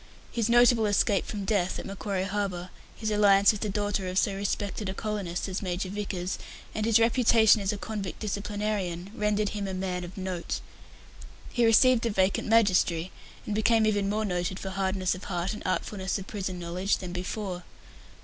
[0.31, 4.33] His notable escape from death at Macquarie Harbour, his alliance with the daughter of so
[4.33, 6.39] respected a colonist as Major Vickers,
[6.73, 10.59] and his reputation as a convict disciplinarian rendered him a man of note.
[11.53, 13.11] He received a vacant magistracy,
[13.45, 17.13] and became even more noted for hardness of heart and artfulness of prison knowledge than
[17.13, 17.61] before.